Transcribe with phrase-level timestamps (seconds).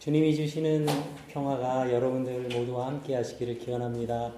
[0.00, 0.86] 주님이 주시는
[1.28, 4.32] 평화가 여러분들 모두와 함께 하시기를 기원합니다.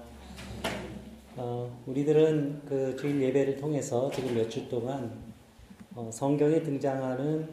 [1.37, 5.17] 어, 우리들은 그 주일 예배를 통해서 지금 몇 주 동안
[5.95, 7.47] 어, 성경에 등장하는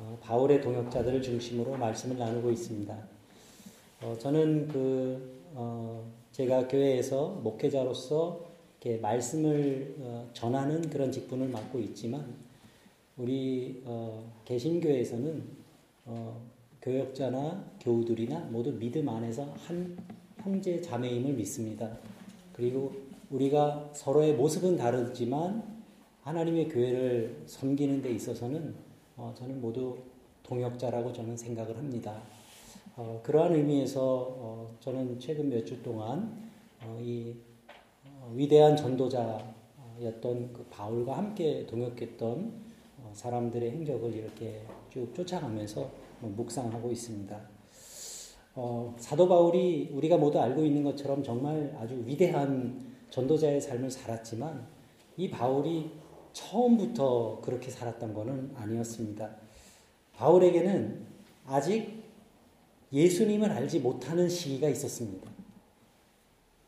[0.00, 2.98] 어, 바울의 동역자들을 중심으로 말씀을 나누고 있습니다.
[4.02, 8.44] 어, 저는 그 어, 제가 교회에서 목회자로서
[8.80, 12.34] 이렇게 말씀을 어, 전하는 그런 직분을 맡고 있지만
[13.16, 13.84] 우리
[14.44, 15.44] 개신교에서는
[16.86, 19.96] 교역자나 교우들이나 모두 믿음 안에서 한
[20.38, 21.98] 형제 자매임을 믿습니다.
[22.52, 22.92] 그리고
[23.28, 25.64] 우리가 서로의 모습은 다르지만
[26.22, 28.76] 하나님의 교회를 섬기는 데 있어서는
[29.16, 29.98] 어, 저는 모두
[30.44, 32.22] 동역자라고 저는 생각을 합니다.
[32.94, 34.00] 어, 그러한 의미에서
[34.38, 36.40] 어, 저는 최근 몇 주 동안
[36.84, 37.34] 어, 이
[38.04, 42.65] 어, 위대한 전도자였던 그 바울과 함께 동역했던 어,
[43.16, 47.40] 사람들의 행적을 이렇게 쭉 쫓아가면서 뭐 묵상하고 있습니다.
[48.54, 54.66] 어, 사도 바울이 우리가 모두 알고 있는 것처럼 정말 아주 위대한 전도자의 삶을 살았지만
[55.16, 55.90] 이 바울이
[56.32, 59.34] 처음부터 그렇게 살았던 것은 아니었습니다.
[60.14, 61.06] 바울에게는
[61.46, 62.04] 아직
[62.92, 65.30] 예수님을 알지 못하는 시기가 있었습니다.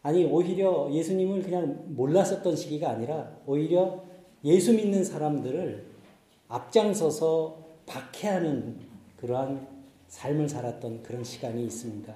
[0.02, 4.02] 아니, 오히려 예수님을 그냥 몰랐었던 시기가 아니라 오히려
[4.44, 5.87] 예수 믿는 사람들을
[6.48, 8.80] 앞장서서 박해하는
[9.16, 9.66] 그러한
[10.08, 12.14] 삶을 살았던 그런 시간이 있습니다.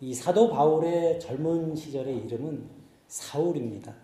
[0.00, 2.68] 이 사도 바울의 젊은 시절의 이름은
[3.08, 3.94] 사울입니다.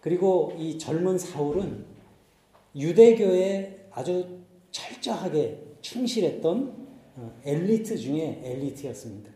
[0.00, 1.84] 그리고 이 젊은 사울은
[2.76, 4.38] 유대교에 아주
[4.70, 6.84] 철저하게 충실했던
[7.16, 9.30] 어, 엘리트 중에 엘리트였습니다.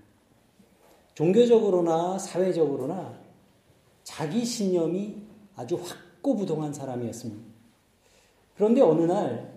[1.14, 3.18] 종교적으로나 사회적으로나
[4.02, 5.22] 자기 신념이
[5.54, 7.57] 아주 확고부동한 사람이었습니다.
[8.58, 9.52] 그런데 어느 날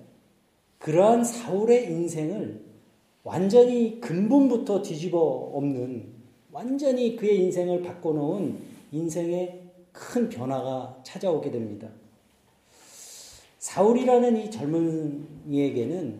[0.77, 2.63] 그러한 사울의 인생을
[3.23, 6.05] 완전히 근본부터 뒤집어 엎는
[6.51, 8.59] 완전히 그의 인생을 바꿔놓은
[8.91, 11.89] 인생의 큰 변화가 찾아오게 됩니다.
[13.57, 16.19] 사울이라는 이 젊은이에게는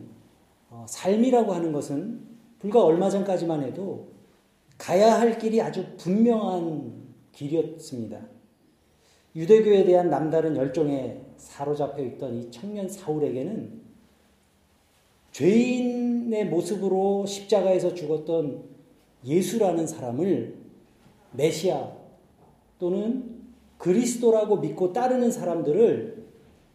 [0.70, 2.20] 어, 삶이라고 하는 것은
[2.58, 4.08] 불과 얼마 전까지만 해도
[4.76, 6.92] 가야 할 길이 아주 분명한
[7.30, 8.31] 길이었습니다.
[9.34, 13.80] 유대교에 대한 남다른 열정에 사로잡혀 있던 이 청년 사울에게는
[15.32, 18.64] 죄인의 모습으로 십자가에서 죽었던
[19.24, 20.56] 예수라는 사람을
[21.32, 21.92] 메시아
[22.78, 23.42] 또는
[23.78, 26.26] 그리스도라고 믿고 따르는 사람들을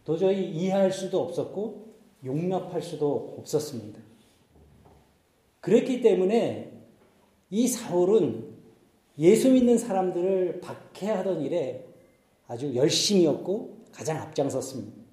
[0.04, 1.88] 도저히 이해할 수도 없었고
[2.26, 4.00] 용납할 수도 없었습니다.
[5.60, 6.72] 그랬기 때문에
[7.50, 8.56] 이 사울은
[9.20, 11.87] 예수 믿는 사람들을 박해하던 일에
[12.48, 15.08] 아주 열심이었고 가장 앞장섰습니다.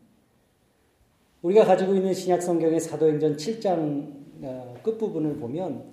[1.42, 5.84] 우리가 가지고 있는 신약 성경의 사도행전 7장 어, 끝부분을 보면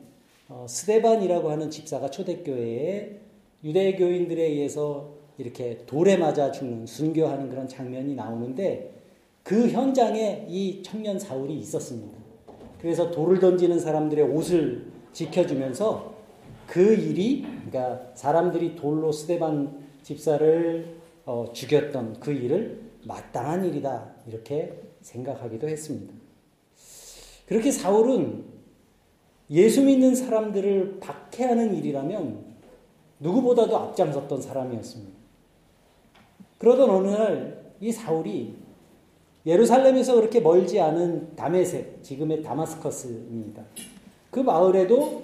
[0.49, 3.19] 어, 스데반이라고 하는 집사가 초대교회에
[3.63, 8.93] 유대교인들에 의해서 이렇게 돌에 맞아 죽는 순교하는 그런 장면이 나오는데
[9.43, 12.17] 그 현장에 이 청년 사울이 있었습니다.
[12.79, 16.15] 그래서 돌을 던지는 사람들의 옷을 지켜주면서
[16.67, 21.00] 그 일이 그러니까 사람들이 돌로 스데반 집사를
[21.31, 26.13] 어, 죽였던 그 일을 마땅한 일이다 이렇게 생각하기도 했습니다.
[27.45, 28.43] 그렇게 사울은
[29.49, 32.51] 예수 믿는 사람들을 박해하는 일이라면
[33.19, 35.17] 누구보다도 앞장섰던 사람이었습니다.
[36.57, 38.53] 그러던 어느 날 이 사울이
[39.43, 43.63] 예루살렘에서 그렇게 멀지 않은 다메섹, 지금의 다마스커스입니다.
[44.29, 45.23] 그 마을에도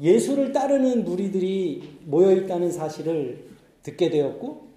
[0.00, 3.44] 예수를 따르는 무리들이 모여 있다는 사실을
[3.82, 4.69] 듣게 되었고,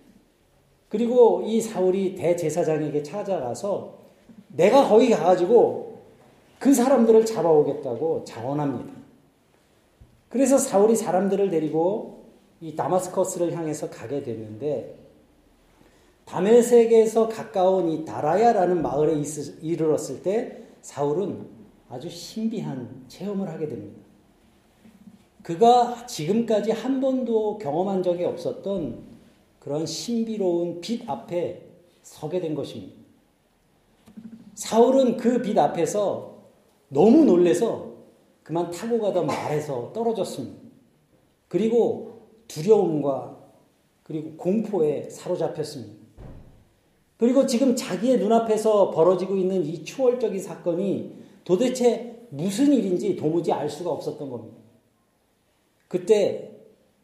[0.93, 3.95] 그리고 이 사울이 대제사장에게 찾아가서
[4.49, 6.03] 내가 거기 가가지고
[6.59, 8.93] 그 사람들을 잡아오겠다고 자원합니다.
[10.29, 12.25] 그래서 사울이 사람들을 데리고
[12.61, 14.95] 이 다마스커스를 향해서 가게 됐는데
[16.25, 19.19] 다메섹에서 가까운 이 다라야라는 마을에
[19.63, 21.47] 이르렀을 때 사울은
[21.89, 23.99] 아주 신비한 체험을 하게 됩니다.
[25.41, 29.12] 그가 지금까지 한 번도 경험한 적이 없었던
[29.63, 31.61] 그런 신비로운 빛 앞에
[32.01, 32.95] 서게 된 것입니다.
[34.55, 36.43] 사울은 그 빛 앞에서
[36.89, 37.93] 너무 놀래서
[38.43, 40.61] 그만 타고 가던 말에서 떨어졌습니다.
[41.47, 43.37] 그리고 두려움과
[44.03, 46.03] 그리고 공포에 사로잡혔습니다.
[47.17, 51.15] 그리고 지금 자기의 눈앞에서 벌어지고 있는 이 초월적인 사건이
[51.45, 54.57] 도대체 무슨 일인지 도무지 알 수가 없었던 겁니다.
[55.87, 56.51] 그때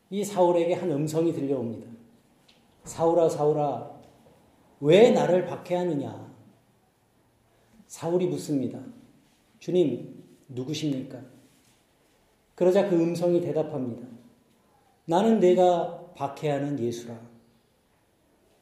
[0.09, 1.98] 이 사울에게 한 음성이 들려옵니다.
[2.89, 3.87] 사울아, 사울아,
[4.79, 6.27] 왜 나를 박해하느냐?
[7.85, 8.79] 사울이 묻습니다.
[9.59, 11.19] 주님, 누구십니까?
[12.55, 14.07] 그러자 그 음성이 대답합니다.
[15.05, 17.15] 나는 내가 박해하는 예수라.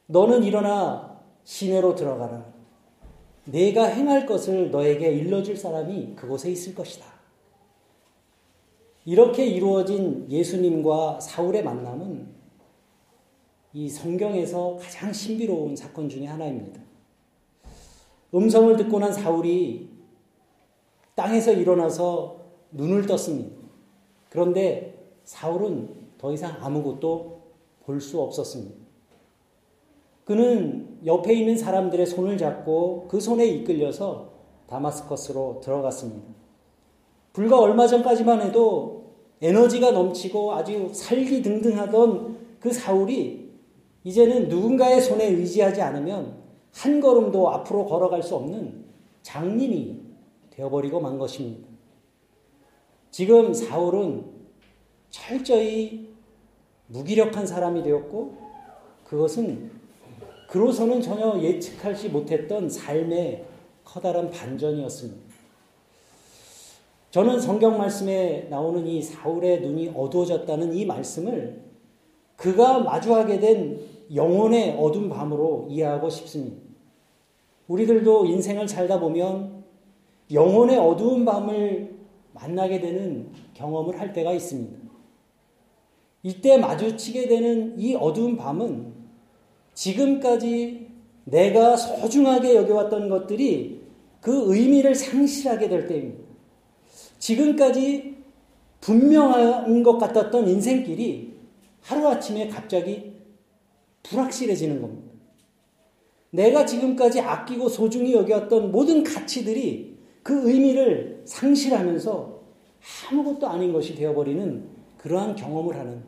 [0.08, 2.52] 너는 일어나 시내로 들어가라.
[3.46, 7.06] 내가 행할 것을 너에게 일러줄 사람이 그곳에 있을 것이다.
[9.06, 12.37] 이렇게 이루어진 예수님과 사울의 만남은
[13.72, 16.80] 이 성경에서 가장 신비로운 사건 중의 하나입니다.
[18.34, 19.88] 음성을 듣고 난 사울이
[21.14, 22.40] 땅에서 일어나서
[22.72, 23.56] 눈을 떴습니다.
[24.30, 24.94] 그런데
[25.24, 25.88] 사울은
[26.18, 27.38] 더 이상 아무것도
[27.84, 28.74] 볼 수 없었습니다.
[30.24, 34.30] 그는 옆에 있는 사람들의 손을 잡고 그 손에 이끌려서
[34.66, 36.28] 다마스커스로 들어갔습니다.
[37.32, 43.47] 불과 얼마 전까지만 해도 에너지가 넘치고 아주 살기 등등하던 그 사울이
[44.04, 46.38] 이제는 누군가의 손에 의지하지 않으면
[46.72, 48.84] 한 걸음도 앞으로 걸어갈 수 없는
[49.22, 50.00] 장님이
[50.50, 51.68] 되어버리고 만 것입니다.
[53.10, 54.24] 지금 사울은
[55.10, 56.08] 철저히
[56.86, 58.36] 무기력한 사람이 되었고
[59.04, 59.70] 그것은
[60.48, 63.44] 그로서는 전혀 예측하지 못했던 삶의
[63.84, 65.28] 커다란 반전이었습니다.
[67.10, 71.67] 저는 성경 말씀에 나오는 이 사울의 눈이 어두워졌다는 이 말씀을
[72.38, 73.80] 그가 마주하게 된
[74.14, 76.56] 영혼의 어두운 밤으로 이해하고 싶습니다.
[77.66, 79.64] 우리들도 인생을 살다 보면
[80.32, 81.96] 영혼의 어두운 밤을
[82.32, 84.78] 만나게 되는 경험을 할 때가 있습니다.
[86.22, 88.92] 이때 마주치게 되는 이 어두운 밤은
[89.74, 90.88] 지금까지
[91.24, 93.82] 내가 소중하게 여겨왔던 것들이
[94.20, 96.22] 그 의미를 상실하게 될 때입니다.
[97.18, 98.16] 지금까지
[98.80, 101.27] 분명한 것 같았던 인생길이
[101.88, 103.14] 하루아침에 갑자기
[104.02, 105.08] 불확실해지는 겁니다.
[106.30, 112.42] 내가 지금까지 아끼고 소중히 여겼던 모든 가치들이 그 의미를 상실하면서
[113.10, 114.68] 아무것도 아닌 것이 되어버리는
[114.98, 116.02] 그러한 경험을 하는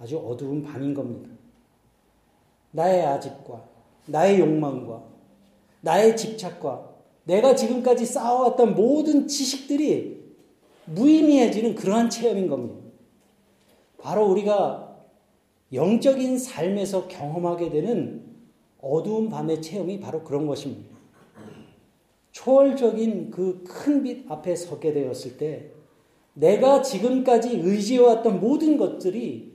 [0.00, 1.30] 아주 어두운 밤인 겁니다.
[2.72, 3.64] 나의 아집과
[4.06, 5.04] 나의 욕망과
[5.82, 6.90] 나의 집착과
[7.24, 10.20] 내가 지금까지 쌓아왔던 모든 지식들이
[10.86, 12.80] 무의미해지는 그러한 체험인 겁니다.
[13.98, 14.89] 바로 우리가
[15.72, 18.24] 영적인 삶에서 경험하게 되는
[18.80, 20.96] 어두운 밤의 체험이 바로 그런 것입니다.
[22.32, 25.70] 초월적인 그 큰 빛 앞에 서게 되었을 때
[26.34, 29.52] 내가 지금까지 의지해왔던 모든 것들이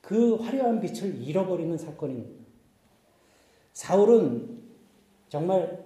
[0.00, 2.42] 그 화려한 빛을 잃어버리는 사건입니다.
[3.72, 4.62] 사울은
[5.28, 5.84] 정말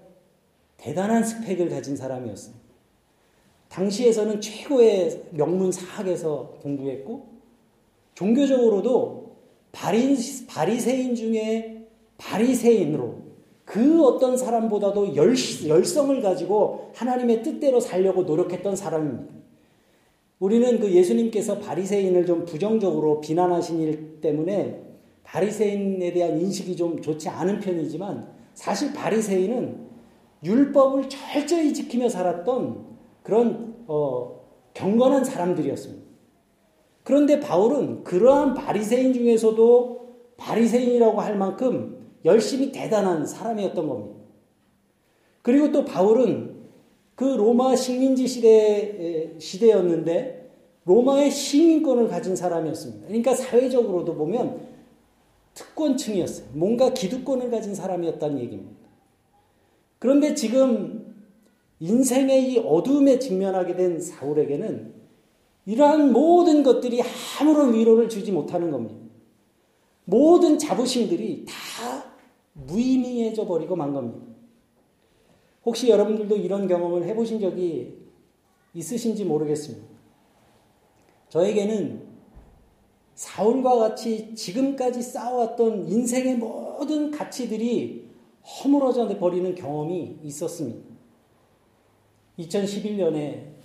[0.76, 2.54] 대단한 스펙을 가진 사람이었어요.
[3.69, 7.26] 당시에서는 최고의 명문 사학에서 공부했고
[8.14, 9.25] 종교적으로도
[9.76, 10.17] 바리,
[10.49, 11.87] 바리새인 중에
[12.17, 13.26] 바리새인으로
[13.67, 15.34] 그 어떤 사람보다도 열,
[15.67, 19.34] 열성을 가지고 하나님의 뜻대로 살려고 노력했던 사람입니다.
[20.38, 24.82] 우리는 그 예수님께서 바리새인을 좀 부정적으로 비난하신 일 때문에
[25.25, 29.87] 바리새인에 대한 인식이 좀 좋지 않은 편이지만 사실 바리새인은
[30.43, 32.87] 율법을 철저히 지키며 살았던
[33.22, 34.40] 그런 어,
[34.72, 36.06] 경건한 사람들이었습니다.
[37.06, 44.17] 그런데 바울은 그러한 바리새인 중에서도 바리새인이라고 할 만큼 열심히 대단한 사람이었던 겁니다.
[45.43, 46.56] 그리고 또 바울은
[47.14, 50.50] 그 로마 식민지 시대 시대였는데
[50.85, 53.06] 로마의 시민권을 가진 사람이었습니다.
[53.06, 54.63] 그러니까 사회적으로도 보면
[55.55, 56.48] 특권층이었어요.
[56.55, 58.81] 뭔가 기득권을 가진 사람이었다는 얘기입니다.
[60.01, 61.15] 그런데 지금
[61.79, 64.95] 인생의 이 어둠에 직면하게 된 사울에게는
[65.67, 67.03] 이러한 모든 것들이
[67.41, 68.94] 아무런 위로를 주지 못하는 겁니다.
[70.05, 72.05] 모든 자부심들이 다
[72.53, 74.25] 무의미해져 버리고 만 겁니다.
[75.65, 77.99] 혹시 여러분들도 이런 경험을 해보신 적이
[78.73, 79.85] 있으신지 모르겠습니다.
[81.29, 82.06] 저에게는
[83.17, 88.08] 사울과 같이 지금까지 쌓아왔던 인생의 모든 가치들이
[88.44, 90.89] 허물어져 버리는 경험이 있었습니다.
[92.39, 93.56] 2011년에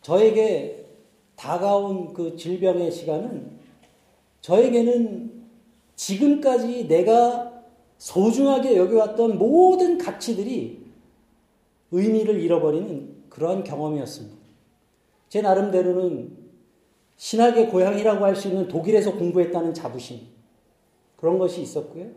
[0.00, 0.85] 저에게
[1.36, 3.50] 다가온 그 질병의 시간은
[4.40, 5.32] 저에게는
[5.94, 7.62] 지금까지 내가
[7.98, 10.84] 소중하게 여겨왔던 모든 가치들이
[11.92, 14.36] 의미를 잃어버리는 그러한 경험이었습니다.
[15.28, 16.36] 제 나름대로는
[17.16, 20.20] 신학의 고향이라고 할 수 있는 독일에서 공부했다는 자부심,
[21.16, 22.10] 그런 것이 있었고요.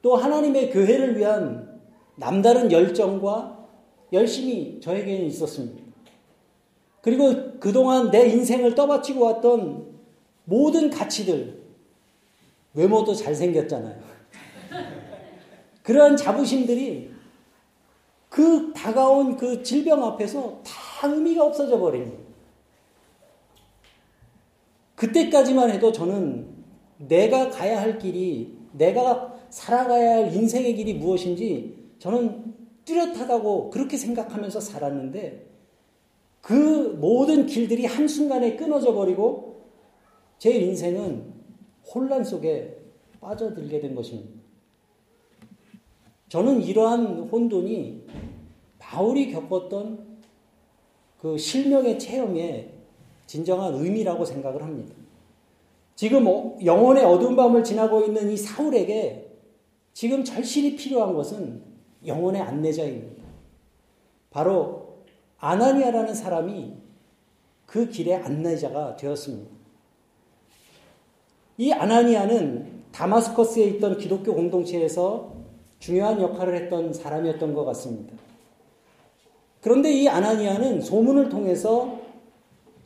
[0.00, 1.80] 또 하나님의 교회를 위한
[2.16, 3.68] 남다른 열정과
[4.12, 5.85] 열심이 저에게는 있었습니다.
[7.06, 9.86] 그리고 그동안 내 인생을 떠받치고 왔던
[10.42, 11.62] 모든 가치들,
[12.74, 13.96] 외모도 잘생겼잖아요.
[15.84, 17.12] 그러한 자부심들이
[18.28, 22.24] 그 다가온 그 질병 앞에서 다 의미가 없어져 버립니다.
[24.96, 26.48] 그때까지만 해도 저는
[26.98, 32.52] 내가 가야 할 길이, 내가 살아가야 할 인생의 길이 무엇인지 저는
[32.84, 35.45] 뚜렷하다고 그렇게 생각하면서 살았는데
[36.40, 39.64] 그 모든 길들이 한순간에 끊어져 버리고
[40.38, 41.32] 제 인생은
[41.94, 42.78] 혼란 속에
[43.20, 44.40] 빠져들게 된 것입니다.
[46.28, 48.06] 저는 이러한 혼돈이
[48.78, 50.06] 바울이 겪었던
[51.18, 52.72] 그 실명의 체험의
[53.26, 54.94] 진정한 의미라고 생각을 합니다.
[55.94, 59.26] 지금 어, 영혼의 어두운 밤을 지나고 있는 이 사울에게
[59.92, 61.62] 지금 절실히 필요한 것은
[62.06, 63.24] 영혼의 안내자입니다.
[64.30, 64.85] 바로
[65.38, 66.74] 아나니아라는 사람이
[67.66, 69.50] 그 길의 안내자가 되었습니다.
[71.58, 75.34] 이 아나니아는 다마스커스에 있던 기독교 공동체에서
[75.78, 78.14] 중요한 역할을 했던 사람이었던 것 같습니다.
[79.60, 81.98] 그런데 이 아나니아는 소문을 통해서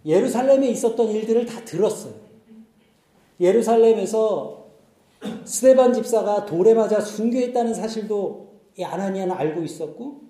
[0.05, 2.15] 예루살렘에 있었던 일들을 다 들었어요.
[3.39, 4.67] 예루살렘에서
[5.45, 10.30] 스데반 집사가 돌에 맞아 순교했다는 사실도 이 아나니아는 알고 있었고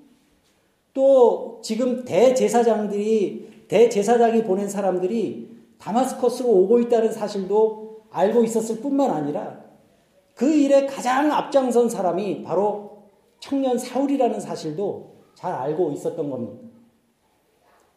[0.93, 9.61] 또 지금 대제사장들이 대제사장이 보낸 사람들이 다마스커스로 오고 있다는 사실도 알고 있었을 뿐만 아니라
[10.35, 13.05] 그 일에 가장 앞장선 사람이 바로
[13.39, 16.59] 청년 사울이라는 사실도 잘 알고 있었던 겁니다.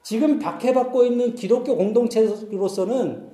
[0.02, 3.32] 지금 박해받고 있는 기독교 공동체로서는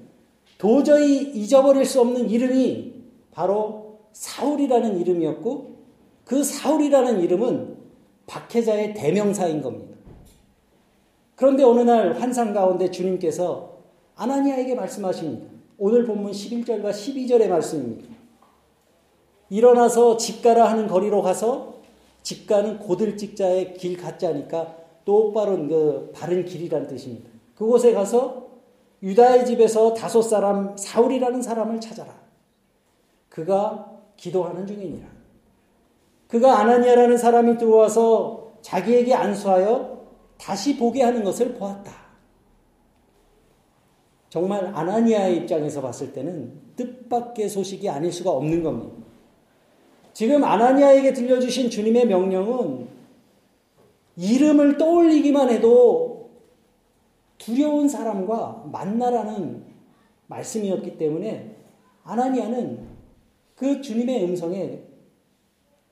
[0.58, 2.94] 도저히 잊어버릴 수 없는 이름이
[3.32, 5.80] 바로 사울이라는 이름이었고
[6.25, 7.78] 그 사울이라는 이름은
[8.29, 9.98] 박해자의 대명사인 겁니다.
[11.36, 13.77] 그런데 어느 날 환상 가운데 주님께서
[14.15, 15.50] 아나니아에게 말씀하십니다.
[15.77, 18.07] 오늘 본문 11절과 12절의 말씀입니다.
[19.50, 21.79] 일어나서 집가라 하는 거리로 가서
[22.21, 27.29] 집가는 고들직자의 길 같자니까 똑바른 그 바른 길이란 뜻입니다.
[27.55, 28.50] 그곳에 가서
[29.01, 32.13] 유다의 집에서 다섯 사람 사울이라는 사람을 찾아라.
[33.29, 35.07] 그가 기도하는 중이니라.
[36.29, 40.05] 그가 아나니아라는 사람이 들어와서 자기에게 안수하여
[40.38, 41.91] 다시 보게 하는 것을 보았다.
[44.29, 48.95] 정말 아나니아의 입장에서 봤을 때는 뜻밖의 소식이 아닐 수가 없는 겁니다.
[50.13, 52.88] 지금 아나니아에게 들려주신 주님의 명령은
[54.15, 56.29] 이름을 떠올리기만 해도
[57.39, 59.63] 두려운 사람과 만나라는
[60.27, 61.55] 말씀이었기 때문에
[62.03, 62.88] 아나니아는
[63.55, 64.88] 그 주님의 음성에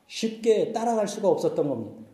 [0.08, 2.08] 쉽게 따라갈 수가 없었던 겁니다.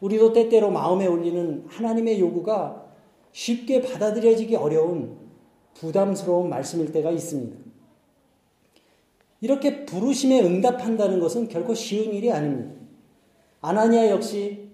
[0.00, 2.86] 우리도 때때로 마음에 올리는 하나님의 요구가
[3.32, 5.16] 쉽게 받아들여지기 어려운
[5.74, 7.56] 부담스러운 말씀일 때가 있습니다.
[9.40, 12.74] 이렇게 부르심에 응답한다는 것은 결코 쉬운 일이 아닙니다.
[13.60, 14.70] 아나니아 역시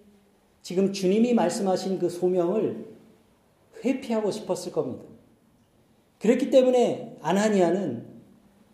[0.62, 2.92] 지금 주님이 말씀하신 그 소명을
[3.84, 5.04] 회피하고 싶었을 겁니다.
[6.20, 8.06] 그렇기 때문에 아나니아는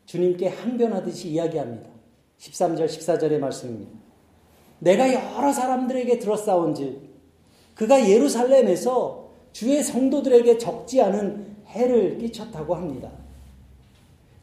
[0.05, 1.98] 주님께 항변하듯이 이야기합니다.
[2.39, 3.93] 13절, 14절의 말씀입니다.
[4.79, 7.09] 내가 여러 사람들에게 들었사온 즉,
[7.75, 13.11] 그가 예루살렘에서 주의 성도들에게 적지 않은 해를 끼쳤다고 합니다.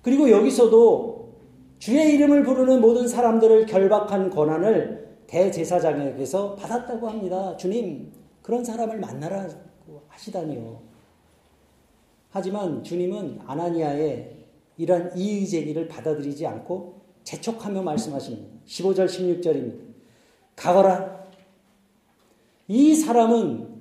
[0.02, 1.34] 그리고 여기서도
[1.80, 7.58] 주의 이름을 부르는 모든 사람들을 결박한 권한을 대제사장에게서 받았다고 합니다.
[7.58, 8.12] 주님,
[8.42, 10.80] 그런 사람을 만나라고 하시다니요.
[12.30, 14.36] 하지만 주님은 아나니아의
[14.78, 18.48] 이러한 이의 제기를 받아들이지 않고 재촉하며 말씀하십니다.
[18.66, 19.80] 15절, 16절입니다.
[20.56, 21.26] 가거라.
[22.68, 23.76] 이 사람은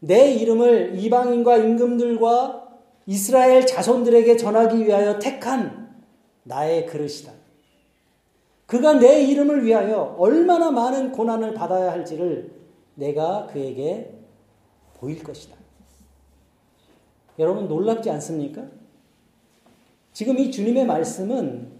[0.00, 2.68] 내 이름을 이방인과 임금들과
[3.06, 5.94] 이스라엘 자손들에게 전하기 위하여 택한
[6.44, 7.32] 나의 그릇이다.
[8.66, 12.52] 그가 내 이름을 위하여 얼마나 많은 고난을 받아야 할지를
[12.94, 14.14] 내가 그에게
[14.94, 15.56] 보일 것이다.
[17.38, 18.66] 여러분 놀랍지 않습니까?
[20.12, 21.77] 지금 이 주님의 말씀은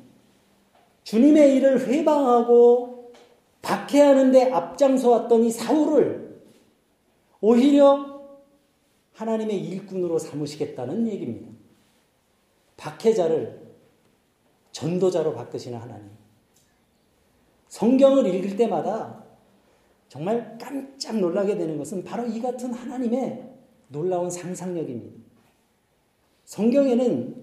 [1.09, 3.15] 주님의 일을 회방하고
[3.63, 6.43] 박해하는데 앞장서 왔던 이 사울을
[7.41, 8.29] 오히려
[9.15, 11.51] 하나님의 일꾼으로 삼으시겠다는 얘기입니다.
[12.77, 13.75] 박해자를
[14.73, 16.11] 전도자로 바꾸시는 하나님.
[17.69, 19.25] 성경을 읽을 때마다
[20.11, 23.51] 정말 깜짝 놀라게 되는 것은 바로 이 같은 하나님의
[23.89, 25.25] 놀라운 상상력입니다.
[26.45, 27.38] 성경에는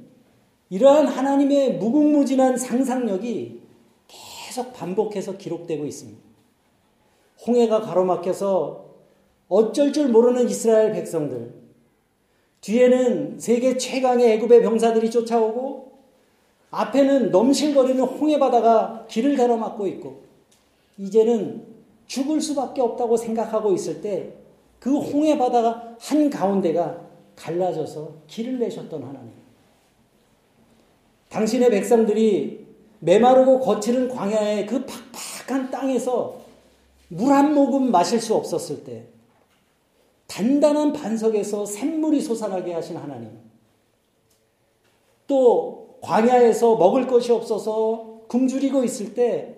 [0.70, 3.62] 이러한 하나님의 무궁무진한 상상력이
[4.08, 6.20] 계속 반복해서 기록되고 있습니다.
[7.46, 8.86] 홍해가 가로막혀서
[9.48, 11.54] 어쩔 줄 모르는 이스라엘 백성들,
[12.62, 16.00] 뒤에는 세계 최강의 애굽의 병사들이 쫓아오고
[16.72, 20.24] 앞에는 넘실거리는 홍해 바다가 길을 가로막고 있고
[20.98, 21.64] 이제는
[22.08, 24.46] 죽을 수밖에 없다고 생각하고 있을 때
[24.86, 27.02] 그 홍해 바다가 한 가운데가
[27.36, 29.32] 갈라져서 길을 내셨던 하나님.
[31.36, 32.66] 당신의 백성들이
[33.00, 34.86] 메마르고 거칠은 광야의 그
[35.46, 36.46] 팍팍한 땅에서
[37.10, 39.04] 물 한 모금 마실 수 없었을 때
[40.28, 43.38] 단단한 반석에서 샘물이 솟아나게 하신 하나님.
[45.28, 49.58] 또 광야에서 먹을 것이 없어서 굶주리고 있을 때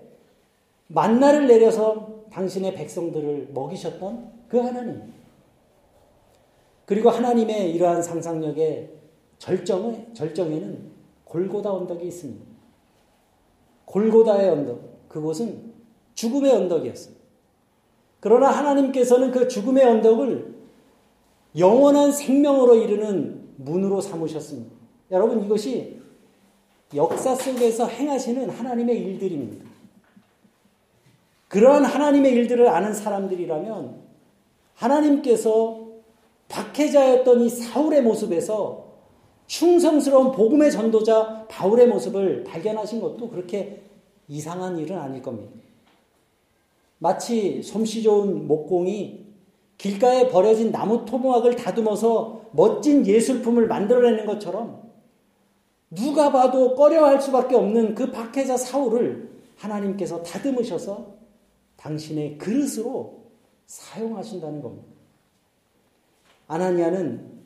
[0.87, 5.13] 만나를 내려서 당신의 백성들을 먹이셨던 그 하나님.
[6.85, 8.89] 그리고 하나님의 이러한 상상력의
[9.37, 10.96] 절정의, 절정에는
[11.27, 12.45] 골고다 언덕이 있습니다.
[13.85, 15.09] 골고다의 언덕.
[15.09, 15.73] 그곳은
[16.15, 17.15] 죽음의 언덕이었어요.
[18.19, 20.55] 그러나 하나님께서는 그 죽음의 언덕을
[21.57, 24.75] 영원한 생명으로 이르는 문으로 삼으셨습니다.
[25.11, 26.01] 여러분 이것이
[26.95, 29.65] 역사 속에서 행하시는 하나님의 일들입니다.
[31.47, 34.01] 그러한 하나님의 일들을 아는 사람들이라면
[34.75, 35.87] 하나님께서
[36.49, 38.86] 박해자였던 이 사울의 모습에서
[39.47, 43.81] 충성스러운 복음의 전도자 바울의 모습을 발견하신 것도 그렇게
[44.27, 45.51] 이상한 일은 아닐 겁니다.
[46.99, 49.25] 마치 솜씨 좋은 목공이
[49.77, 54.87] 길가에 버려진 나무 토목을 다듬어서 멋진 예술품을 만들어내는 것처럼
[55.89, 61.15] 누가 봐도 꺼려할 수밖에 없는 그 박해자 사울을 하나님께서 다듬으셔서
[61.77, 63.21] 당신의 그릇으로
[63.67, 64.87] 사용하신다는 겁니다.
[66.47, 67.36] 아나니아는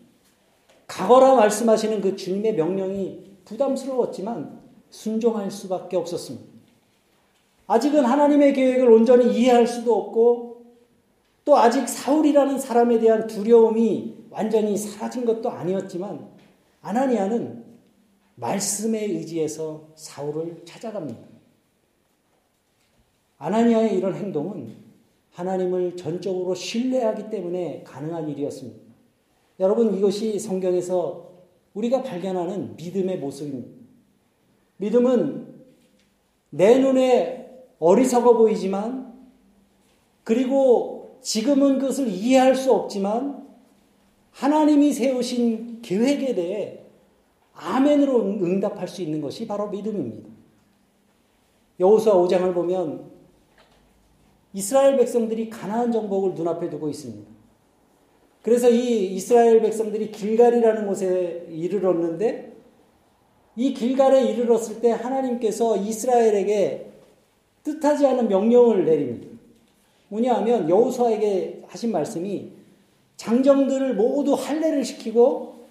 [0.91, 6.51] 가거라 말씀하시는 그 주님의 명령이 부담스러웠지만 순종할 수밖에 없었습니다.
[7.67, 10.65] 아직은 하나님의 계획을 온전히 이해할 수도 없고
[11.45, 16.29] 또 아직 사울이라는 사람에 대한 두려움이 완전히 사라진 것도 아니었지만
[16.81, 17.63] 아나니아는
[18.35, 21.21] 말씀에 의지해서 사울을 찾아갑니다.
[23.37, 24.75] 아나니아의 이런 행동은
[25.31, 28.90] 하나님을 전적으로 신뢰하기 때문에 가능한 일이었습니다.
[29.61, 31.29] 여러분 이것이 성경에서
[31.75, 33.69] 우리가 발견하는 믿음의 모습입니다.
[34.77, 35.47] 믿음은
[36.49, 39.13] 내 눈에 어리석어 보이지만
[40.23, 43.47] 그리고 지금은 그것을 이해할 수 없지만
[44.31, 46.79] 하나님이 세우신 계획에 대해
[47.53, 50.27] 아멘으로 응답할 수 있는 것이 바로 믿음입니다.
[51.79, 53.11] 여호수아 5장을 보면
[54.53, 57.30] 이스라엘 백성들이 가나안 정복을 눈앞에 두고 있습니다.
[58.41, 62.53] 그래서 이 이스라엘 백성들이 길갈이라는 곳에 이르렀는데
[63.55, 66.91] 이 길갈에 이르렀을 때 하나님께서 이스라엘에게
[67.63, 69.27] 뜻하지 않은 명령을 내립니다.
[70.09, 72.51] 뭐냐 하면 여호수아에게 하신 말씀이
[73.17, 75.67] 장정들을 모두 할례를 시키고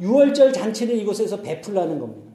[0.00, 2.32] 6월절 잔치를 이곳에서 베풀라는 겁니다.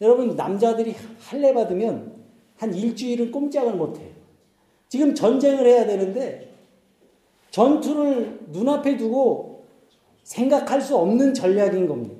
[0.00, 2.12] 여러분 남자들이 할례 받으면
[2.56, 4.10] 한 일주일은 꼼짝을 못해요.
[4.88, 6.51] 지금 전쟁을 해야 되는데
[7.52, 9.66] 전투를 눈앞에 두고
[10.24, 12.16] 생각할 수 없는 전략인 겁니다.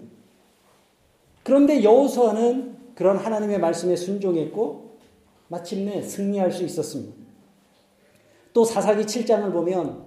[1.42, 4.98] 그런데 여호수아는 그런 하나님의 말씀에 순종했고
[5.48, 7.14] 마침내 승리할 수 있었습니다.
[8.52, 10.04] 또 사사기 7장을 보면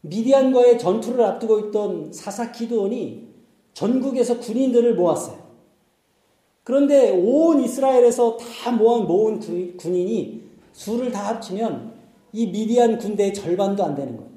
[0.00, 3.28] 미디안과의 전투를 앞두고 있던 사사 기드온이
[3.74, 5.44] 전국에서 군인들을 모았어요.
[6.64, 11.95] 그런데 온 이스라엘에서 다 모은 모은 군인이 수를 다 합치면
[12.32, 14.30] 이 미디안 군대의 절반도 안 되는 거예요.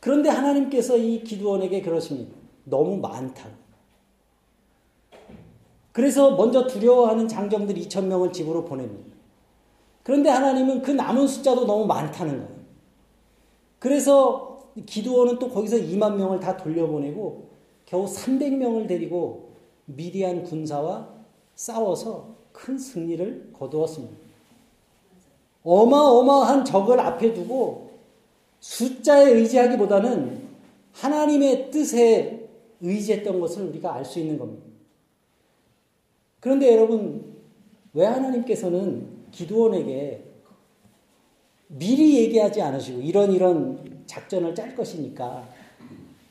[0.00, 2.36] 그런데 하나님께서 이 기드온에게 그러십니다.
[2.64, 3.48] 너무 많다.
[5.92, 9.14] 그래서 먼저 두려워하는 장정들 2천 명을 집으로 보냅니다.
[10.02, 12.62] 그런데 하나님은 그 남은 숫자도 너무 많다는 거예요.
[13.78, 17.50] 그래서 기드온은 또 거기서 2만 명을 다 돌려보내고
[17.84, 19.52] 겨우 300명을 데리고
[19.84, 21.10] 미디안 군사와
[21.54, 24.21] 싸워서 큰 승리를 거두었습니다.
[25.64, 27.90] 어마어마한 적을 앞에 두고
[28.60, 30.42] 숫자에 의지하기보다는
[30.92, 32.48] 하나님의 뜻에
[32.80, 34.64] 의지했던 것을 우리가 알 수 있는 겁니다.
[36.40, 37.36] 그런데 여러분,
[37.94, 40.24] 왜 하나님께서는 기도원에게
[41.68, 45.48] 미리 얘기하지 않으시고 이런 이런 작전을 짤 것이니까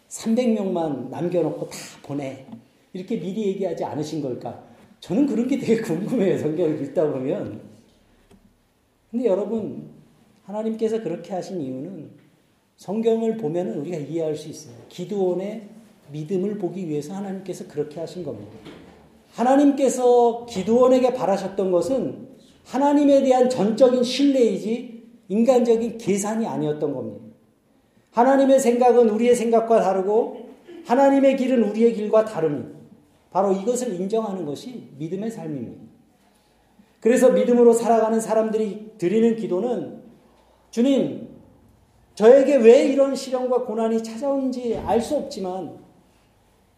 [0.10, 2.46] 300명만 남겨놓고 다 보내.
[2.94, 4.62] 이렇게 미리 얘기하지 않으신 걸까?
[5.00, 6.38] 저는 그런 게 되게 궁금해요.
[6.38, 7.70] 성경을 읽다 보면.
[9.12, 9.89] 근데 여러분,
[10.43, 12.10] 하나님께서 그렇게 하신 이유는
[12.78, 14.74] 성경을 보면 우리가 이해할 수 있어요.
[14.89, 15.67] 기도원의
[16.12, 18.52] 믿음을 보기 위해서 하나님께서 그렇게 하신 겁니다.
[19.34, 22.30] 하나님께서 기도원에게 바라셨던 것은
[22.65, 27.26] 하나님에 대한 전적인 신뢰이지 인간적인 계산이 아니었던 겁니다.
[28.12, 30.50] 하나님의 생각은 우리의 생각과 다르고
[30.86, 32.80] 하나님의 길은 우리의 길과 다릅니다.
[33.32, 35.90] 바로 이것을 인정하는 것이 믿음의 삶입니다.
[37.02, 40.02] 그래서 믿음으로 살아가는 사람들이 드리는 기도는
[40.70, 41.28] 주님,
[42.16, 45.80] 저에게 왜 이런 시련과 고난이 찾아오는지 알 수 없지만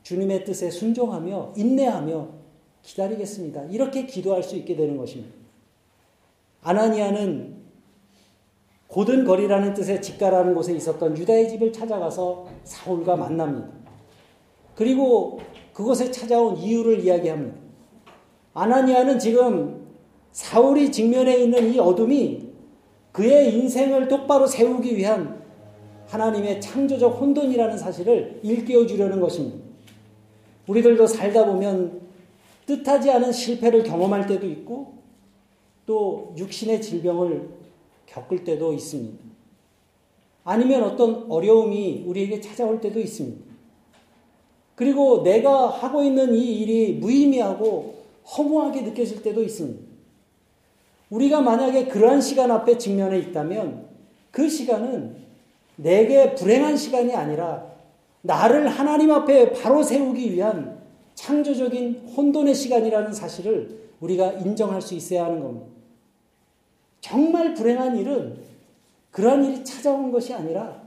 [0.04, 2.30] 주님의 뜻에 순종하며 인내하며
[2.82, 3.66] 기다리겠습니다.
[3.66, 5.34] 이렇게 기도할 수 있게 되는 것입니다.
[6.62, 7.62] 아나니아는
[8.88, 13.70] 고든 거리라는 뜻의 집가라는 곳에 있었던 유다의 집을 찾아가서 사울과 만납니다.
[14.76, 15.40] 그리고
[15.74, 17.58] 그곳에 찾아온 이유를 이야기합니다.
[18.54, 19.83] 아나니아는 지금
[20.34, 22.50] 사울이 직면해 있는 이 어둠이
[23.12, 25.42] 그의 인생을 똑바로 세우기 위한
[26.08, 29.64] 하나님의 창조적 혼돈이라는 사실을 일깨워 주려는 것입니다.
[30.68, 32.02] 우리들도 살다 보면
[32.66, 34.94] 뜻하지 않은 실패를 경험할 때도 있고
[35.86, 37.50] 또 육신의 질병을
[38.08, 39.24] 겪을 때도 있습니다.
[40.46, 43.54] 아니면 어떤 어려움이 우리에게 찾아올 때도 있습니다.
[44.76, 48.04] 그리고 내가 하고 있는 이 일이 무의미하고
[48.36, 49.93] 허무하게 느껴질 때도 있습니다.
[51.14, 53.86] 우리가 만약에 그러한 시간 앞에 직면해 있다면
[54.32, 55.16] 그 시간은
[55.76, 57.72] 내게 불행한 시간이 아니라
[58.22, 60.82] 나를 하나님 앞에 바로 세우기 위한
[61.14, 65.68] 창조적인 혼돈의 시간이라는 사실을 우리가 인정할 수 있어야 하는 겁니다.
[67.00, 68.38] 정말 불행한 일은
[69.12, 70.82] 그러한 일이 찾아온 것이 아니라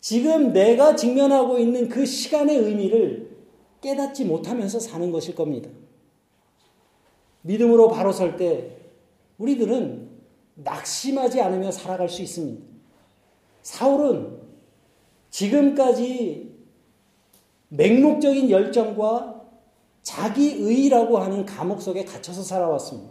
[0.00, 3.30] 지금 내가 직면하고 있는 그 시간의 의미를
[3.82, 5.68] 깨닫지 못하면서 사는 것일 겁니다.
[7.42, 8.81] 믿음으로 바로 설 때
[9.42, 10.08] 우리들은
[10.54, 12.64] 낙심하지 않으며 살아갈 수 있습니다.
[13.62, 14.38] 사울은
[15.30, 16.52] 지금까지
[17.68, 19.42] 맹목적인 열정과
[20.02, 23.10] 자기 의라고 하는 감옥 속에 갇혀서 살아왔습니다.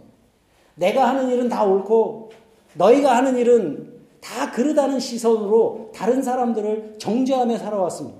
[0.74, 2.30] 내가 하는 일은 다 옳고
[2.74, 8.18] 너희가 하는 일은 다 그르다는 시선으로 다른 사람들을 정죄하며 살아왔습니다.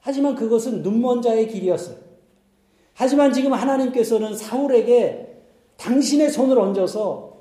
[0.00, 1.96] 하지만 그것은 눈먼 자의 길이었어요.
[2.94, 5.21] 하지만 지금 하나님께서는 사울에게
[5.82, 7.32] 당신의 손을 얹어서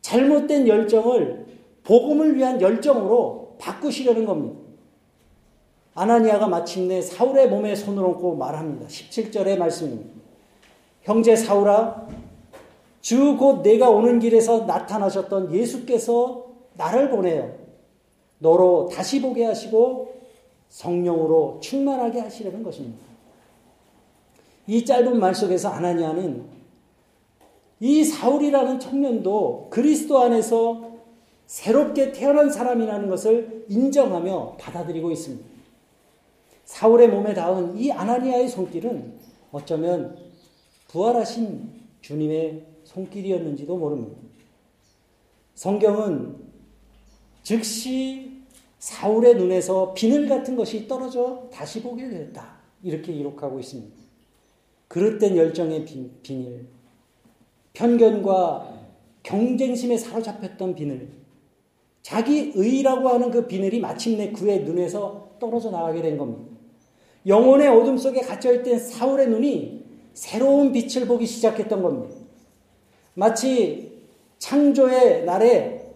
[0.00, 1.46] 잘못된 열정을
[1.82, 4.60] 복음을 위한 열정으로 바꾸시려는 겁니다.
[5.94, 8.86] 아나니아가 마침내 사울의 몸에 손을 얹고 말합니다.
[8.86, 10.08] 17절의 말씀입니다.
[11.02, 12.06] 형제 사울아,
[13.00, 17.56] 주 곧 내가 오는 길에서 나타나셨던 예수께서 나를 보내요.
[18.38, 20.14] 너로 다시 보게 하시고
[20.68, 23.04] 성령으로 충만하게 하시려는 것입니다.
[24.66, 26.59] 이 짧은 말 속에서 아나니아는
[27.80, 30.90] 이 사울이라는 청년도 그리스도 안에서
[31.46, 35.44] 새롭게 태어난 사람이라는 것을 인정하며 받아들이고 있습니다.
[36.64, 39.18] 사울의 몸에 닿은 이 아나니아의 손길은
[39.50, 40.16] 어쩌면
[40.88, 44.20] 부활하신 주님의 손길이었는지도 모릅니다.
[45.54, 46.36] 성경은
[47.42, 48.42] 즉시
[48.78, 52.58] 사울의 눈에서 비늘 같은 것이 떨어져 다시 보게 되었다.
[52.82, 53.94] 이렇게 기록하고 있습니다.
[54.88, 55.84] 그릇된 열정의
[56.22, 56.66] 비닐,
[57.72, 58.80] 편견과
[59.22, 61.08] 경쟁심에 사로잡혔던 비늘,
[62.02, 66.50] 자기 의라고 하는 그 비늘이 마침내 그의 눈에서 떨어져 나가게 된 겁니다.
[67.26, 72.16] 영혼의 어둠 속에 갇혀있던 사울의 눈이 새로운 빛을 보기 시작했던 겁니다.
[73.14, 74.00] 마치
[74.38, 75.92] 창조의 날에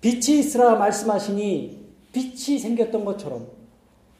[0.00, 3.48] 빛이 있으라 말씀하시니 빛이 생겼던 것처럼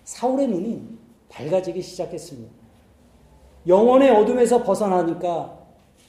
[0.04, 0.82] 사울의 눈이
[1.28, 2.52] 밝아지기 시작했습니다.
[3.66, 5.55] 영혼의 어둠에서 벗어나니까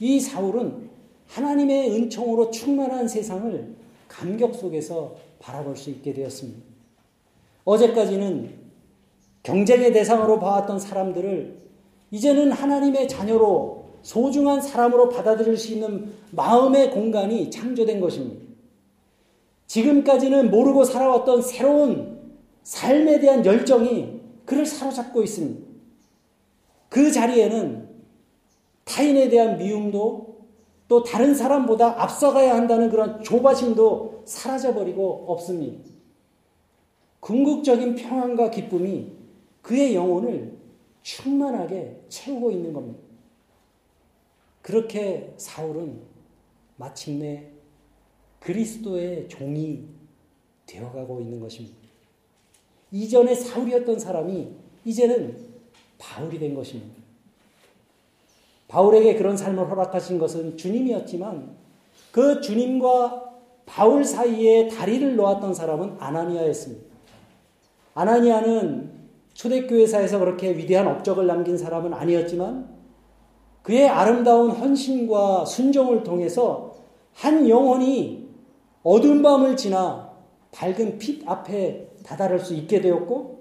[0.00, 0.88] 이 사울은
[1.26, 3.76] 하나님의 은총으로 충만한 세상을
[4.08, 6.60] 감격 속에서 바라볼 수 있게 되었습니다.
[7.64, 8.50] 어제까지는
[9.42, 11.58] 경쟁의 대상으로 봐왔던 사람들을
[12.10, 18.46] 이제는 하나님의 자녀로 소중한 사람으로 받아들일 수 있는 마음의 공간이 창조된 것입니다.
[19.66, 22.18] 지금까지는 모르고 살아왔던 새로운
[22.62, 25.66] 삶에 대한 열정이 그를 사로잡고 있습니다.
[26.88, 27.87] 그 자리에는
[28.88, 30.38] 타인에 대한 미움도
[30.88, 35.90] 또 다른 사람보다 앞서가야 한다는 그런 조바심도 사라져버리고 없습니다.
[37.20, 39.12] 궁극적인 평안과 기쁨이
[39.60, 40.56] 그의 영혼을
[41.02, 43.00] 충만하게 채우고 있는 겁니다.
[44.62, 46.00] 그렇게 사울은
[46.76, 47.50] 마침내
[48.40, 49.84] 그리스도의 종이
[50.64, 51.76] 되어가고 있는 것입니다.
[52.90, 55.48] 이전에 사울이었던 사람이 이제는
[55.98, 57.07] 바울이 된 것입니다.
[58.68, 61.56] 바울에게 그런 삶을 허락하신 것은 주님이었지만
[62.12, 63.24] 그 주님과
[63.66, 66.86] 바울 사이에 다리를 놓았던 사람은 아나니아였습니다.
[67.94, 68.92] 아나니아는
[69.34, 72.68] 초대교회사에서 그렇게 위대한 업적을 남긴 사람은 아니었지만
[73.62, 76.74] 그의 아름다운 헌신과 순종을 통해서
[77.12, 78.28] 한 영혼이
[78.82, 80.12] 어두운 밤을 지나
[80.52, 83.38] 밝은 빛 앞에 다다를 수 있게 되었고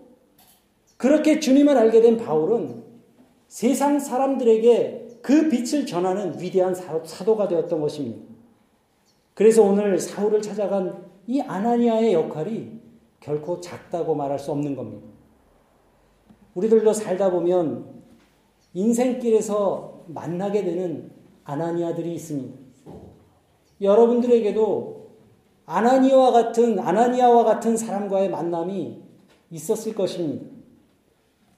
[0.98, 2.84] 그렇게 주님을 알게 된 바울은
[3.48, 8.34] 세상 사람들에게 그 빛을 전하는 위대한 사도가 되었던 것입니다.
[9.34, 12.80] 그래서 오늘 사울을 찾아간 이 아나니아의 역할이
[13.20, 15.06] 결코 작다고 말할 수 없는 겁니다.
[16.54, 18.04] 우리들도 살다 보면
[18.74, 21.12] 인생길에서 만나게 되는
[21.44, 22.58] 아나니아들이 있습니다.
[23.82, 25.10] 여러분들에게도
[25.66, 29.04] 아나니아와 같은 아나니아와 같은 사람과의 만남이
[29.52, 30.46] 있었을 것입니다.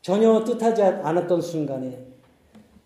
[0.01, 2.08] 전혀 뜻하지 않았던 순간에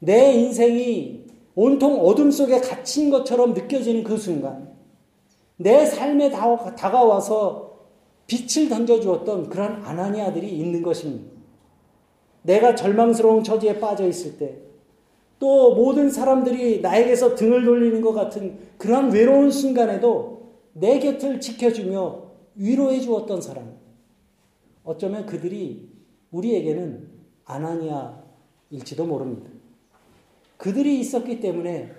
[0.04, 1.24] 내 인생이
[1.56, 4.74] 온통 어둠 속에 갇힌 것처럼 느껴지는 그 순간,
[5.56, 7.72] 내 삶에 다가와서
[8.28, 11.32] 빛을 던져주었던 그런 아나니아들이 있는 것입니다.
[12.42, 14.58] 내가 절망스러운 처지에 빠져 있을 때,
[15.39, 22.24] 또 모든 사람들이 나에게서 등을 돌리는 것 같은 그런 외로운 순간에도 내 곁을 지켜주며
[22.56, 23.78] 위로해 주었던 사람.
[24.84, 25.89] 어쩌면 그들이
[26.32, 27.10] 우리에게는
[27.46, 29.53] 아나니아일지도 모릅니다.
[30.63, 31.91] 그들이 있었기 때문에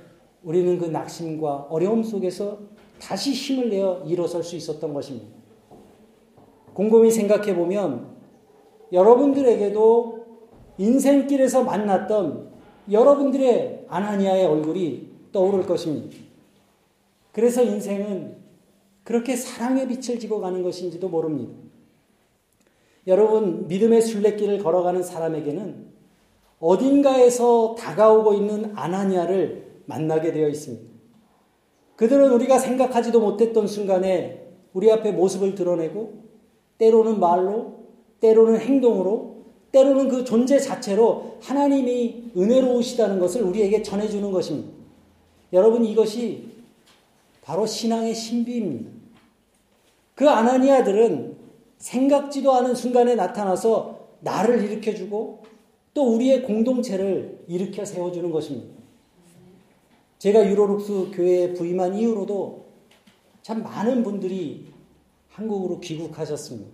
[0.42, 2.60] 우리는 그 낙심과 어려움 속에서
[2.98, 5.28] 다시 힘을 내어 일어설 수 있었던 것입니다.
[6.72, 8.16] 곰곰이 생각해 보면
[8.90, 10.26] 여러분들에게도
[10.78, 12.52] 인생길에서 만났던
[12.90, 16.16] 여러분들의 아나니아의 얼굴이 떠오를 것입니다.
[17.32, 18.38] 그래서 인생은
[19.02, 21.52] 그렇게 사랑의 빛을 지고 가는 것인지도 모릅니다.
[23.08, 25.93] 여러분, 믿음의 순례길을 걸어가는 사람에게는
[26.64, 30.94] 어딘가에서 다가오고 있는 아나니아를 만나게 되어 있습니다.
[31.96, 36.24] 그들은 우리가 생각하지도 못했던 순간에 우리 앞에 모습을 드러내고
[36.78, 37.84] 때로는 말로,
[38.20, 44.70] 때로는 행동으로, 때로는 그 존재 자체로 하나님이 은혜로우시다는 것을 우리에게 전해주는 것입니다.
[45.52, 46.48] 여러분 이것이
[47.42, 48.90] 바로 신앙의 신비입니다.
[50.14, 51.36] 그 아나니아들은
[51.76, 55.53] 생각지도 않은 순간에 나타나서 나를 일으켜주고
[55.94, 58.74] 또 우리의 공동체를 일으켜 세워주는 것입니다.
[60.18, 62.66] 제가 유로룩스 교회에 부임한 이후로도
[63.42, 64.66] 참 많은 분들이
[65.28, 66.70] 한국으로 귀국하셨습니다.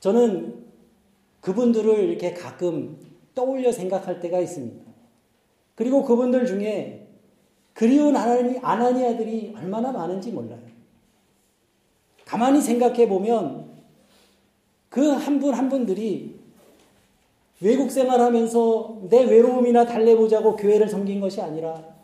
[0.00, 0.64] 저는
[1.40, 2.98] 그분들을 이렇게 가끔
[3.34, 4.84] 떠올려 생각할 때가 있습니다.
[5.74, 7.08] 그리고 그분들 중에
[7.72, 10.62] 그리운 아나니, 아나니아들이 얼마나 많은지 몰라요.
[12.24, 13.76] 가만히 생각해 보면
[14.88, 16.35] 그 한 분한 분들이
[17.60, 21.96] 외국 생활하면서 내 외로움이나 달래보자고 교회를 섬긴 것이 아니라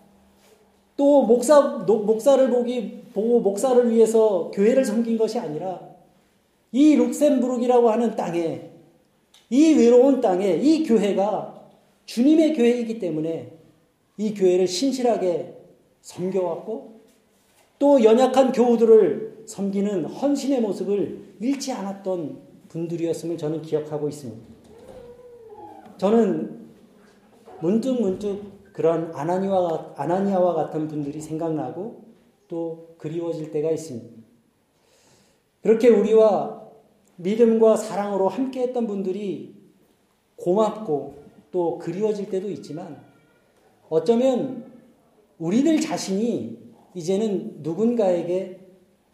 [0.97, 5.81] 또 목사 목사를 보기 보고 목사를 위해서 교회를 섬긴 것이 아니라
[6.71, 8.71] 이 룩셈부르크라고 하는 땅에
[9.51, 11.69] 이 외로운 땅에 이 교회가
[12.07, 13.53] 주님의 교회이기 때문에
[14.17, 15.55] 이 교회를 신실하게
[16.01, 17.01] 섬겨왔고
[17.79, 22.39] 또 연약한 교우들을 섬기는 헌신의 모습을 잃지 않았던
[22.69, 24.52] 분들이었음을 저는 기억하고 있습니다.
[26.03, 26.59] 저는
[27.61, 32.03] 문득 문득 그런 아나니와, 아나니아와 같은 분들이 생각나고
[32.49, 34.09] 또 그리워질 때가 있습니다.
[35.63, 36.61] 그렇게 우리와
[37.19, 39.55] 믿음과 사랑으로 함께 했던 분들이
[40.35, 43.01] 고맙고 또 그리워질 때도 있지만
[43.89, 44.73] 어쩌면
[45.39, 46.59] 우리들 자신이
[46.95, 48.59] 이제는 누군가에게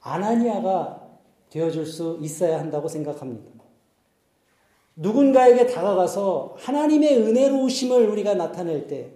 [0.01, 1.07] 아나니아가
[1.51, 3.58] 되어줄 수 있어야 한다고 생각합니다.
[5.01, 9.13] 누군가에게 다가가서 하나님의 은혜로우심을 우리가 나타낼 때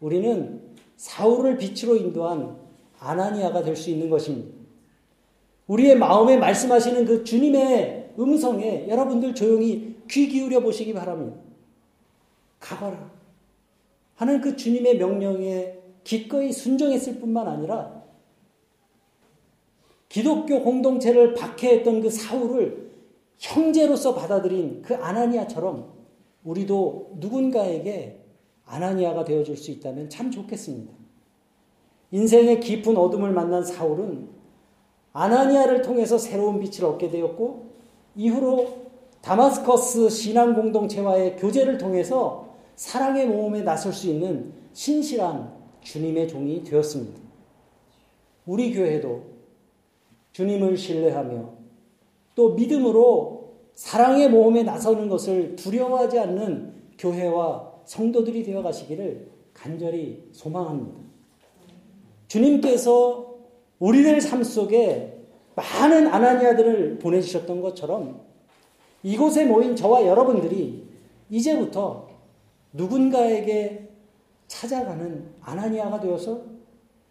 [0.00, 0.62] 우리는
[0.96, 2.56] 사울을 빛으로 인도한
[2.98, 4.56] 아나니아가 될 수 있는 것입니다.
[5.66, 11.36] 우리의 마음에 말씀하시는 그 주님의 음성에 여러분들 조용히 귀 기울여 보시기 바랍니다.
[12.60, 13.10] 가거라.
[14.14, 18.02] 하는 그 주님의 명령에 기꺼이 순종했을 뿐만 아니라
[20.08, 22.83] 기독교 공동체를 박해했던 그 사울을
[23.38, 25.92] 형제로서 받아들인 그 아나니아처럼
[26.44, 28.20] 우리도 누군가에게
[28.64, 30.92] 아나니아가 되어줄 수 있다면 참 좋겠습니다.
[32.10, 34.28] 인생의 깊은 어둠을 만난 사울은
[35.12, 37.72] 아나니아를 통해서 새로운 빛을 얻게 되었고
[38.16, 38.84] 이후로
[39.20, 47.20] 다마스커스 신앙 공동체와의 교제를 통해서 사랑의 모험에 나설 수 있는 신실한 주님의 종이 되었습니다.
[48.46, 49.22] 우리 교회도
[50.32, 51.63] 주님을 신뢰하며
[52.34, 61.00] 또 믿음으로 사랑의 모험에 나서는 것을 두려워하지 않는 교회와 성도들이 되어 가시기를 간절히 소망합니다.
[62.28, 63.34] 주님께서
[63.78, 65.20] 우리들 삶 속에
[65.54, 68.22] 많은 아나니아들을 보내주셨던 것처럼
[69.02, 70.84] 이곳에 모인 저와 여러분들이
[71.30, 72.08] 이제부터
[72.72, 73.88] 누군가에게
[74.48, 76.42] 찾아가는 아나니아가 되어서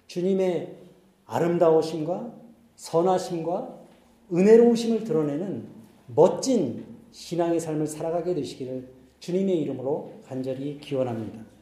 [0.07, 0.75] 주님의
[1.25, 2.33] 아름다우심과
[2.75, 3.82] 선하심과
[4.31, 5.67] 은혜로우심을 드러내는
[6.07, 8.87] 멋진 신앙의 삶을 살아가게 되시기를
[9.19, 11.52] 주님의 이름으로 간절히 기원합니다.